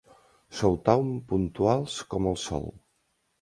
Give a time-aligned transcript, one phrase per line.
[0.59, 2.67] Sou tan puntuals com el sol.